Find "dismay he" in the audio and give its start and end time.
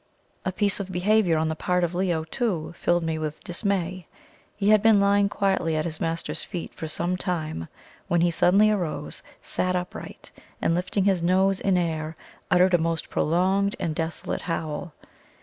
3.43-4.69